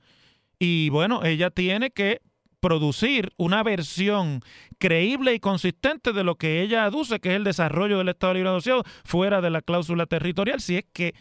y 0.58 0.90
bueno, 0.90 1.24
ella 1.24 1.50
tiene 1.50 1.90
que 1.90 2.20
producir 2.62 3.32
una 3.36 3.64
versión 3.64 4.40
creíble 4.78 5.34
y 5.34 5.40
consistente 5.40 6.12
de 6.12 6.22
lo 6.22 6.36
que 6.36 6.62
ella 6.62 6.84
aduce, 6.84 7.18
que 7.18 7.30
es 7.30 7.34
el 7.34 7.42
desarrollo 7.42 7.98
del 7.98 8.10
Estado 8.10 8.34
Libre 8.34 8.50
Asociado 8.50 8.84
fuera 9.04 9.40
de 9.40 9.50
la 9.50 9.62
cláusula 9.62 10.06
territorial, 10.06 10.60
si 10.60 10.76
es 10.76 10.84
que 10.92 11.12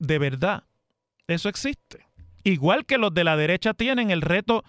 de 0.00 0.18
verdad 0.18 0.64
eso 1.28 1.48
existe. 1.48 2.08
Igual 2.42 2.86
que 2.86 2.98
los 2.98 3.14
de 3.14 3.22
la 3.22 3.36
derecha 3.36 3.72
tienen 3.72 4.10
el 4.10 4.20
reto 4.20 4.64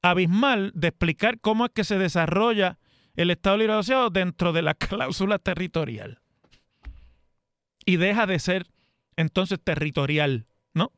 abismal 0.00 0.72
de 0.74 0.88
explicar 0.88 1.38
cómo 1.38 1.66
es 1.66 1.72
que 1.72 1.84
se 1.84 1.98
desarrolla 1.98 2.78
el 3.14 3.30
Estado 3.30 3.58
Libre 3.58 3.74
Asociado 3.74 4.08
dentro 4.08 4.54
de 4.54 4.62
la 4.62 4.72
cláusula 4.74 5.38
territorial. 5.38 6.22
Y 7.84 7.96
deja 7.96 8.26
de 8.26 8.38
ser 8.38 8.68
entonces 9.16 9.60
territorial, 9.62 10.46
¿no? 10.72 10.92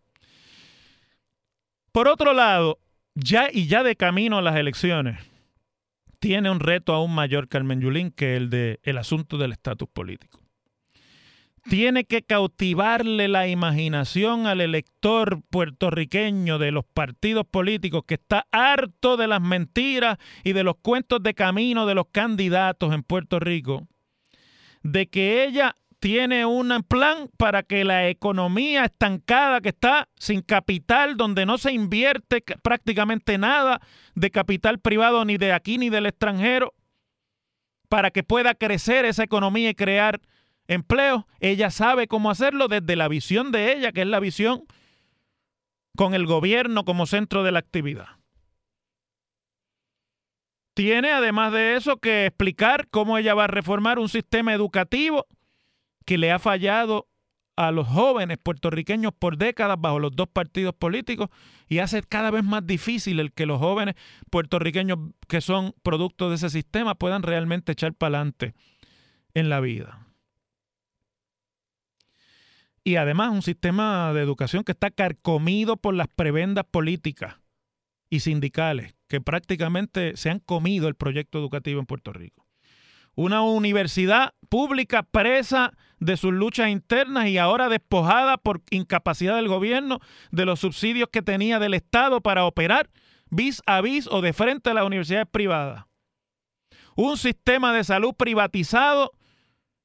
Por 1.91 2.07
otro 2.07 2.33
lado, 2.35 2.79
ya 3.15 3.49
y 3.53 3.67
ya 3.67 3.83
de 3.83 3.97
camino 3.97 4.39
a 4.39 4.43
las 4.43 4.57
elecciones, 4.57 5.19
tiene 6.19 6.51
un 6.51 6.61
reto 6.61 6.95
aún 6.95 7.15
mayor 7.15 7.49
Carmen 7.49 7.81
Yulín 7.81 8.11
que 8.11 8.37
el 8.37 8.51
de 8.51 8.81
el 8.83 8.99
asunto 8.99 9.39
del 9.39 9.53
estatus 9.53 9.89
político. 9.89 10.41
Tiene 11.69 12.05
que 12.05 12.23
cautivarle 12.23 13.27
la 13.27 13.49
imaginación 13.49 14.47
al 14.47 14.61
elector 14.61 15.41
puertorriqueño 15.49 16.59
de 16.59 16.73
los 16.73 16.85
partidos 16.85 17.47
políticos 17.47 18.05
que 18.07 18.15
está 18.15 18.47
harto 18.53 19.17
de 19.17 19.29
las 19.29 19.41
mentiras 19.41 20.19
y 20.45 20.53
de 20.53 20.63
los 20.63 20.77
cuentos 20.83 21.23
de 21.23 21.33
camino 21.33 21.87
de 21.87 21.95
los 21.95 22.07
candidatos 22.13 22.93
en 22.93 23.03
Puerto 23.03 23.41
Rico, 23.41 23.87
de 24.83 25.07
que 25.07 25.45
ella 25.45 25.75
tiene 26.05 26.45
un 26.45 26.69
plan 26.87 27.31
para 27.39 27.63
que 27.63 27.83
la 27.83 28.11
economía 28.11 28.85
estancada 28.85 29.63
que 29.63 29.71
está 29.71 30.11
sin 30.19 30.43
capital, 30.43 31.17
donde 31.17 31.47
no 31.47 31.57
se 31.57 31.73
invierte 31.73 32.45
prácticamente 32.63 33.39
nada 33.39 33.81
de 34.15 34.31
capital 34.31 34.81
privado 34.81 35.25
ni 35.25 35.39
de 35.39 35.55
aquí 35.55 35.79
ni 35.79 35.89
del 35.89 36.05
extranjero, 36.05 36.75
para 37.89 38.11
que 38.11 38.23
pueda 38.23 38.55
crecer 38.55 39.07
esa 39.07 39.23
economía 39.23 39.71
y 39.71 39.75
crear 39.75 40.21
empleo. 40.69 41.27
Ella 41.41 41.71
sabe 41.71 42.07
cómo 42.07 42.31
hacerlo 42.31 42.69
desde 42.69 42.97
la 42.97 43.09
visión 43.09 43.51
de 43.51 43.73
ella, 43.73 43.91
que 43.91 44.03
es 44.03 44.07
la 44.07 44.21
visión 44.21 44.67
con 45.97 46.13
el 46.13 46.27
gobierno 46.27 46.85
como 46.85 47.07
centro 47.07 47.43
de 47.45 47.53
la 47.53 47.61
actividad. 47.61 48.09
Tiene 50.75 51.13
además 51.13 51.51
de 51.55 51.77
eso 51.77 51.97
que 51.97 52.27
explicar 52.27 52.89
cómo 52.91 53.17
ella 53.17 53.33
va 53.33 53.45
a 53.45 53.47
reformar 53.47 53.99
un 53.99 54.11
sistema 54.11 54.53
educativo 54.53 55.25
que 56.05 56.19
le 56.19 56.31
ha 56.33 56.39
fallado 56.39 57.09
a 57.57 57.71
los 57.71 57.87
jóvenes 57.87 58.39
puertorriqueños 58.39 59.13
por 59.17 59.39
décadas 59.39 59.81
bajo 59.81 60.01
los 60.01 60.15
dos 60.17 60.29
partidos 60.29 60.75
políticos 60.75 61.29
y 61.69 61.79
hace 61.79 62.03
cada 62.03 62.31
vez 62.31 62.43
más 62.43 62.67
difícil 62.67 63.21
el 63.21 63.33
que 63.33 63.47
los 63.47 63.61
jóvenes 63.61 63.95
puertorriqueños 64.31 64.99
que 65.29 65.41
son 65.41 65.73
producto 65.83 66.29
de 66.29 66.37
ese 66.37 66.51
sistema 66.51 66.97
puedan 66.97 67.23
realmente 67.23 67.73
echar 67.73 67.95
para 67.95 68.19
adelante 68.19 68.55
en 69.35 69.49
la 69.49 69.61
vida. 69.61 70.01
Y 72.83 72.97
además 72.97 73.31
un 73.31 73.43
sistema 73.43 74.13
de 74.13 74.21
educación 74.21 74.65
que 74.65 74.73
está 74.73 74.91
carcomido 74.91 75.77
por 75.77 75.95
las 75.95 76.09
prebendas 76.09 76.65
políticas 76.71 77.37
y 78.11 78.21
sindicales 78.21 78.95
que 79.09 79.21
prácticamente 79.21 80.17
se 80.17 80.29
han 80.29 80.41
comido 80.41 80.89
el 80.89 80.97
proyecto 80.97 81.39
educativo 81.39 81.81
en 81.81 81.87
Puerto 81.87 82.13
Rico 82.13 82.45
una 83.15 83.43
universidad 83.43 84.35
pública 84.49 85.03
presa 85.03 85.73
de 85.99 86.17
sus 86.17 86.33
luchas 86.33 86.69
internas 86.69 87.29
y 87.29 87.39
ahora 87.39 87.69
despojada 87.69 88.37
por 88.37 88.63
incapacidad 88.71 89.37
del 89.37 89.49
gobierno 89.49 90.01
de 90.31 90.45
los 90.45 90.61
subsidios 90.61 91.09
que 91.13 91.23
tenía 91.23 91.59
del 91.59 91.75
Estado 91.75 92.21
para 92.21 92.45
operar 92.45 92.91
vis 93.31 93.63
a 93.67 93.81
vis 93.81 94.07
o 94.11 94.21
de 94.21 94.33
frente 94.33 94.71
a 94.71 94.75
las 94.75 94.85
universidades 94.85 95.29
privadas. 95.31 95.85
Un 96.97 97.17
sistema 97.17 97.73
de 97.73 97.85
salud 97.85 98.15
privatizado 98.15 99.13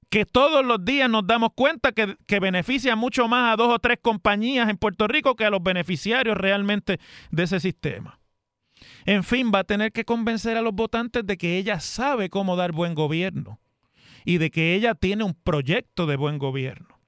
que 0.09 0.25
todos 0.25 0.65
los 0.65 0.83
días 0.83 1.09
nos 1.09 1.25
damos 1.25 1.51
cuenta 1.55 1.91
que, 1.91 2.15
que, 2.25 2.39
beneficia 2.39 2.95
mucho 2.95 3.27
más 3.27 3.53
a 3.53 3.55
dos 3.55 3.73
o 3.73 3.79
tres 3.79 3.99
compañías 4.01 4.69
en 4.69 4.77
Puerto 4.77 5.07
Rico 5.07 5.35
que 5.35 5.45
a 5.45 5.49
los 5.49 5.61
beneficiarios 5.61 6.37
realmente 6.37 6.99
de 7.31 7.43
ese 7.43 7.59
sistema. 7.59 8.19
En 9.05 9.23
fin, 9.23 9.51
va 9.53 9.59
a 9.59 9.63
tener 9.63 9.91
que 9.91 10.05
convencer 10.05 10.57
a 10.57 10.61
los 10.61 10.73
votantes 10.73 11.25
de 11.25 11.37
que 11.37 11.57
ella 11.57 11.79
sabe 11.79 12.29
cómo 12.29 12.55
dar 12.55 12.71
buen 12.71 12.95
gobierno 12.95 13.59
y 14.25 14.37
de 14.37 14.51
que 14.51 14.75
ella 14.75 14.95
tiene 14.95 15.23
un 15.23 15.33
proyecto 15.33 16.05
de 16.05 16.15
buen 16.15 16.37
gobierno. 16.37 16.99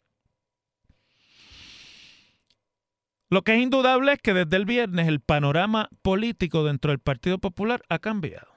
Lo 3.32 3.43
que 3.43 3.56
es 3.56 3.62
indudable 3.62 4.12
es 4.12 4.19
que 4.19 4.34
desde 4.34 4.58
el 4.58 4.65
viernes 4.65 5.08
el 5.08 5.21
panorama 5.21 5.89
político 6.02 6.65
dentro 6.65 6.91
del 6.91 7.00
Partido 7.00 7.38
Popular 7.38 7.82
ha 7.88 8.00
cambiado. 8.00 8.47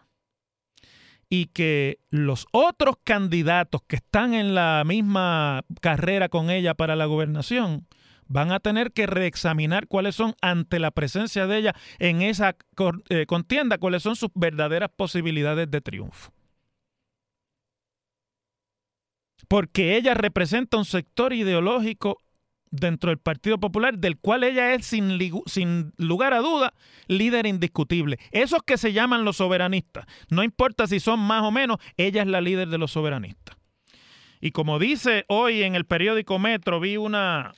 Y 1.28 1.46
que 1.46 2.00
los 2.10 2.46
otros 2.50 2.96
candidatos 3.04 3.82
que 3.86 3.96
están 3.96 4.34
en 4.34 4.56
la 4.56 4.82
misma 4.84 5.62
carrera 5.80 6.28
con 6.28 6.50
ella 6.50 6.74
para 6.74 6.96
la 6.96 7.06
gobernación 7.06 7.86
van 8.26 8.50
a 8.50 8.58
tener 8.58 8.90
que 8.90 9.06
reexaminar 9.06 9.86
cuáles 9.86 10.16
son, 10.16 10.34
ante 10.42 10.80
la 10.80 10.90
presencia 10.90 11.46
de 11.46 11.58
ella 11.58 11.74
en 12.00 12.22
esa 12.22 12.56
eh, 13.10 13.26
contienda, 13.26 13.78
cuáles 13.78 14.02
son 14.02 14.16
sus 14.16 14.30
verdaderas 14.34 14.90
posibilidades 14.96 15.70
de 15.70 15.80
triunfo. 15.80 16.33
Porque 19.54 19.96
ella 19.96 20.14
representa 20.14 20.78
un 20.78 20.84
sector 20.84 21.32
ideológico 21.32 22.20
dentro 22.72 23.10
del 23.10 23.18
Partido 23.18 23.60
Popular, 23.60 23.96
del 23.96 24.18
cual 24.18 24.42
ella 24.42 24.74
es 24.74 24.84
sin, 24.84 25.92
lugar 25.96 26.34
a 26.34 26.40
duda 26.40 26.74
líder 27.06 27.46
indiscutible. 27.46 28.18
Esos 28.32 28.64
que 28.64 28.76
se 28.78 28.92
llaman 28.92 29.24
los 29.24 29.36
soberanistas, 29.36 30.06
no 30.28 30.42
importa 30.42 30.88
si 30.88 30.98
son 30.98 31.20
más 31.20 31.44
o 31.44 31.52
menos, 31.52 31.76
ella 31.96 32.22
es 32.22 32.26
la 32.26 32.40
líder 32.40 32.66
de 32.66 32.78
los 32.78 32.90
soberanistas. 32.90 33.56
Y 34.40 34.50
como 34.50 34.80
dice 34.80 35.24
hoy 35.28 35.62
en 35.62 35.76
el 35.76 35.84
periódico 35.84 36.40
Metro, 36.40 36.80
vi 36.80 36.96
una, 36.96 37.54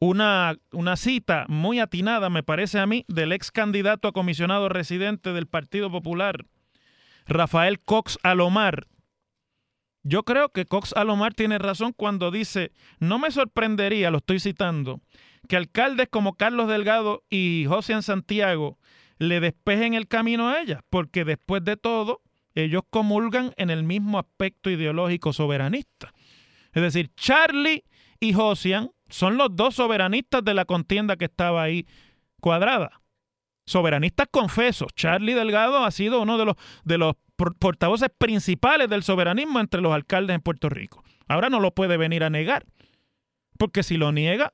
una, 0.00 0.56
cita 0.96 1.44
muy 1.50 1.78
atinada, 1.78 2.30
me 2.30 2.42
parece 2.42 2.78
a 2.78 2.86
mí, 2.86 3.04
del 3.06 3.32
ex 3.32 3.50
candidato 3.50 4.08
a 4.08 4.12
comisionado 4.12 4.70
residente 4.70 5.34
del 5.34 5.46
Partido 5.46 5.90
Popular, 5.90 6.46
Rafael 7.26 7.80
Cox 7.80 8.18
Alomar. 8.22 8.86
Yo 10.08 10.22
creo 10.22 10.48
que 10.48 10.64
Cox 10.64 10.94
Alomar 10.94 11.34
tiene 11.34 11.58
razón 11.58 11.92
cuando 11.92 12.30
dice, 12.30 12.72
no 12.98 13.18
me 13.18 13.30
sorprendería, 13.30 14.10
lo 14.10 14.18
estoy 14.18 14.40
citando, 14.40 15.02
que 15.48 15.56
alcaldes 15.58 16.08
como 16.08 16.34
Carlos 16.34 16.66
Delgado 16.66 17.24
y 17.28 17.66
José 17.68 18.00
Santiago 18.00 18.78
le 19.18 19.40
despejen 19.40 19.92
el 19.92 20.08
camino 20.08 20.48
a 20.48 20.62
ella, 20.62 20.82
porque 20.88 21.26
después 21.26 21.62
de 21.62 21.76
todo, 21.76 22.22
ellos 22.54 22.84
comulgan 22.88 23.52
en 23.58 23.68
el 23.68 23.84
mismo 23.84 24.18
aspecto 24.18 24.70
ideológico 24.70 25.34
soberanista. 25.34 26.14
Es 26.72 26.82
decir, 26.82 27.10
Charlie 27.14 27.84
y 28.18 28.32
Josian 28.32 28.90
son 29.10 29.36
los 29.36 29.54
dos 29.54 29.74
soberanistas 29.74 30.42
de 30.42 30.54
la 30.54 30.64
contienda 30.64 31.16
que 31.16 31.26
estaba 31.26 31.62
ahí 31.62 31.86
cuadrada. 32.40 33.02
Soberanistas 33.66 34.28
confesos. 34.30 34.88
Charlie 34.94 35.34
Delgado 35.34 35.84
ha 35.84 35.90
sido 35.90 36.22
uno 36.22 36.38
de 36.38 36.46
los, 36.46 36.56
de 36.84 36.96
los 36.96 37.14
portavoces 37.58 38.10
principales 38.16 38.88
del 38.88 39.02
soberanismo 39.02 39.60
entre 39.60 39.80
los 39.80 39.92
alcaldes 39.92 40.34
en 40.34 40.40
Puerto 40.40 40.68
Rico. 40.68 41.04
Ahora 41.28 41.48
no 41.48 41.60
lo 41.60 41.72
puede 41.72 41.96
venir 41.96 42.24
a 42.24 42.30
negar, 42.30 42.66
porque 43.58 43.82
si 43.82 43.96
lo 43.96 44.12
niega, 44.12 44.52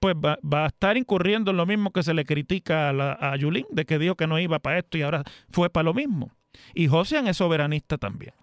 pues 0.00 0.16
va, 0.16 0.38
a 0.64 0.66
estar 0.66 0.96
incurriendo 0.96 1.52
en 1.52 1.56
lo 1.56 1.66
mismo 1.66 1.92
que 1.92 2.02
se 2.02 2.14
le 2.14 2.24
critica 2.24 2.90
a, 2.90 3.32
a 3.32 3.36
Yulín, 3.36 3.66
de 3.70 3.84
que 3.84 3.98
dijo 3.98 4.16
que 4.16 4.26
no 4.26 4.38
iba 4.38 4.58
para 4.58 4.78
esto 4.78 4.98
y 4.98 5.02
ahora 5.02 5.22
fue 5.50 5.70
para 5.70 5.84
lo 5.84 5.94
mismo. 5.94 6.32
Y 6.74 6.88
Josian 6.88 7.28
es 7.28 7.36
soberanista 7.36 7.98
también. 7.98 8.34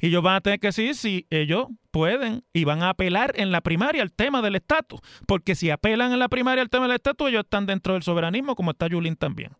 Y 0.00 0.08
ellos 0.08 0.22
van 0.22 0.36
a 0.36 0.40
tener 0.40 0.60
que 0.60 0.68
decir 0.68 0.94
si 0.94 1.26
ellos 1.30 1.66
pueden 1.90 2.44
y 2.52 2.64
van 2.64 2.82
a 2.82 2.90
apelar 2.90 3.32
en 3.36 3.52
la 3.52 3.60
primaria 3.60 4.02
al 4.02 4.12
tema 4.12 4.42
del 4.42 4.56
estatus. 4.56 5.00
Porque 5.26 5.54
si 5.54 5.70
apelan 5.70 6.12
en 6.12 6.18
la 6.18 6.28
primaria 6.28 6.62
al 6.62 6.70
tema 6.70 6.86
del 6.86 6.96
estatus, 6.96 7.28
ellos 7.28 7.44
están 7.44 7.66
dentro 7.66 7.94
del 7.94 8.02
soberanismo, 8.02 8.56
como 8.56 8.72
está 8.72 8.88
Yulín 8.88 9.16
también. 9.16 9.52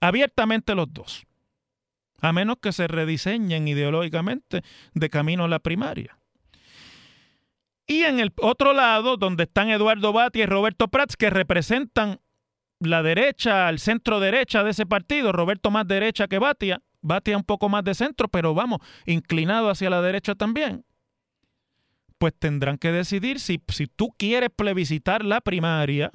Abiertamente 0.00 0.74
los 0.74 0.92
dos. 0.92 1.24
A 2.20 2.32
menos 2.32 2.56
que 2.60 2.72
se 2.72 2.86
rediseñen 2.86 3.68
ideológicamente 3.68 4.62
de 4.94 5.10
camino 5.10 5.44
a 5.44 5.48
la 5.48 5.58
primaria. 5.58 6.18
Y 7.86 8.02
en 8.04 8.18
el 8.18 8.32
otro 8.40 8.72
lado, 8.72 9.16
donde 9.16 9.44
están 9.44 9.68
Eduardo 9.68 10.12
Bati 10.12 10.42
y 10.42 10.46
Roberto 10.46 10.88
Prats, 10.88 11.16
que 11.16 11.28
representan 11.28 12.20
la 12.80 13.02
derecha, 13.02 13.68
el 13.68 13.78
centro 13.78 14.20
derecha 14.20 14.64
de 14.64 14.70
ese 14.70 14.86
partido, 14.86 15.32
Roberto 15.32 15.70
más 15.70 15.86
derecha 15.86 16.28
que 16.28 16.38
Batia, 16.38 16.80
Batia 17.02 17.36
un 17.36 17.44
poco 17.44 17.68
más 17.68 17.84
de 17.84 17.94
centro, 17.94 18.28
pero 18.28 18.54
vamos, 18.54 18.80
inclinado 19.04 19.68
hacia 19.68 19.90
la 19.90 20.00
derecha 20.00 20.34
también, 20.34 20.84
pues 22.18 22.32
tendrán 22.38 22.78
que 22.78 22.92
decidir 22.92 23.40
si, 23.40 23.60
si 23.68 23.86
tú 23.86 24.14
quieres 24.16 24.50
plebiscitar 24.54 25.24
la 25.24 25.40
primaria, 25.42 26.10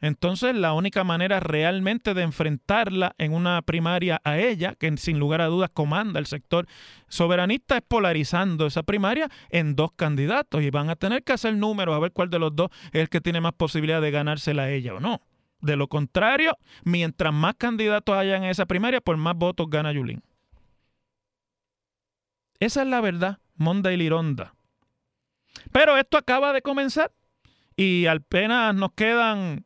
entonces 0.00 0.54
la 0.54 0.72
única 0.72 1.04
manera 1.04 1.40
realmente 1.40 2.14
de 2.14 2.22
enfrentarla 2.22 3.14
en 3.18 3.32
una 3.32 3.60
primaria 3.62 4.20
a 4.24 4.38
ella, 4.38 4.74
que 4.74 4.96
sin 4.96 5.18
lugar 5.18 5.40
a 5.40 5.46
dudas 5.46 5.70
comanda 5.72 6.18
el 6.18 6.26
sector 6.26 6.66
soberanista, 7.08 7.76
es 7.76 7.82
polarizando 7.82 8.66
esa 8.66 8.82
primaria 8.82 9.28
en 9.50 9.76
dos 9.76 9.92
candidatos 9.92 10.62
y 10.62 10.70
van 10.70 10.90
a 10.90 10.96
tener 10.96 11.22
que 11.22 11.32
hacer 11.32 11.54
números 11.54 11.94
a 11.94 11.98
ver 11.98 12.12
cuál 12.12 12.30
de 12.30 12.38
los 12.38 12.54
dos 12.54 12.70
es 12.92 13.02
el 13.02 13.08
que 13.08 13.20
tiene 13.20 13.40
más 13.40 13.52
posibilidad 13.52 14.00
de 14.00 14.10
ganársela 14.10 14.64
a 14.64 14.70
ella 14.70 14.94
o 14.94 15.00
no. 15.00 15.20
De 15.60 15.76
lo 15.76 15.88
contrario, 15.88 16.56
mientras 16.84 17.34
más 17.34 17.54
candidatos 17.56 18.16
haya 18.16 18.36
en 18.36 18.44
esa 18.44 18.64
primaria, 18.64 19.00
por 19.00 19.18
más 19.18 19.36
votos 19.36 19.68
gana 19.68 19.92
Yulín. 19.92 20.22
Esa 22.58 22.82
es 22.82 22.88
la 22.88 23.00
verdad, 23.00 23.38
Monda 23.56 23.92
y 23.92 23.96
Lironda. 23.98 24.54
Pero 25.72 25.96
esto 25.96 26.16
acaba 26.16 26.52
de 26.52 26.62
comenzar 26.62 27.12
y 27.76 28.06
apenas 28.06 28.74
nos 28.74 28.92
quedan 28.92 29.64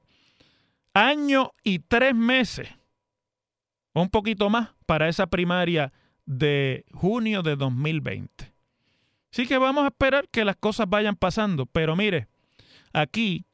año 0.94 1.52
y 1.62 1.80
tres 1.80 2.14
meses, 2.14 2.68
un 3.92 4.08
poquito 4.08 4.48
más, 4.48 4.70
para 4.86 5.08
esa 5.08 5.26
primaria 5.26 5.92
de 6.24 6.84
junio 6.92 7.42
de 7.42 7.56
2020. 7.56 8.54
Así 9.32 9.46
que 9.46 9.58
vamos 9.58 9.84
a 9.84 9.88
esperar 9.88 10.28
que 10.28 10.44
las 10.44 10.56
cosas 10.56 10.88
vayan 10.88 11.16
pasando. 11.16 11.66
Pero 11.66 11.96
mire, 11.96 12.28
aquí 12.92 13.44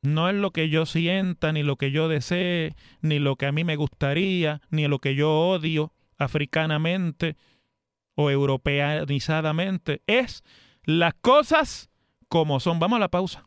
no 0.00 0.30
es 0.30 0.34
lo 0.34 0.50
que 0.50 0.70
yo 0.70 0.86
sienta, 0.86 1.52
ni 1.52 1.62
lo 1.62 1.76
que 1.76 1.90
yo 1.90 2.08
desee, 2.08 2.74
ni 3.02 3.18
lo 3.18 3.36
que 3.36 3.46
a 3.46 3.52
mí 3.52 3.64
me 3.64 3.76
gustaría, 3.76 4.62
ni 4.70 4.88
lo 4.88 4.98
que 4.98 5.14
yo 5.14 5.30
odio 5.30 5.92
africanamente 6.16 7.36
o 8.14 8.30
europeanizadamente. 8.30 10.00
Es 10.06 10.42
las 10.84 11.12
cosas 11.20 11.90
como 12.28 12.60
son. 12.60 12.78
Vamos 12.78 12.96
a 12.96 13.00
la 13.00 13.10
pausa. 13.10 13.46